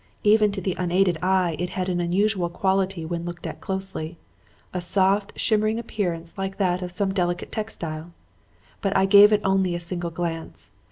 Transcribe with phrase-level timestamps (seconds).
[0.23, 4.17] Even to the unaided eye it had an unusual quality when looked at closely;
[4.73, 8.11] a soft, shimmering appearance like that of some delicate textile.
[8.81, 10.71] But I gave it only a single glance.